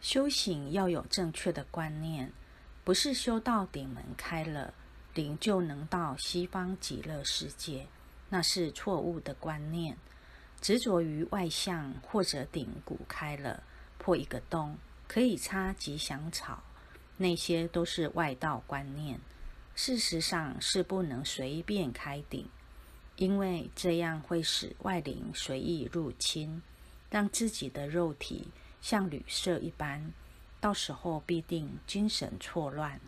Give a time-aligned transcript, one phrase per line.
[0.00, 2.32] 修行要有正确的观念，
[2.84, 4.72] 不是修到顶门开了，
[5.14, 7.86] 灵就能到西方极乐世界，
[8.30, 9.96] 那是错误的观念。
[10.60, 13.62] 执着于外相或者顶骨开了，
[13.98, 14.76] 破一个洞
[15.06, 16.62] 可以插吉祥草，
[17.18, 19.20] 那些都是外道观念。
[19.74, 22.48] 事实上是不能随便开顶，
[23.16, 26.62] 因为这样会使外灵随意入侵，
[27.10, 28.48] 让自己的肉体
[28.80, 30.12] 像旅社一般，
[30.60, 33.00] 到时候必定精神错乱。